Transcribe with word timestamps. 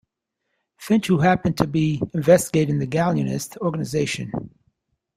Finch, 0.77 1.05
who 1.05 1.19
happened 1.19 1.55
to 1.59 1.67
be 1.67 2.01
investigating 2.15 2.79
the 2.79 2.87
"Galleanist" 2.87 3.55
organization. 3.57 4.33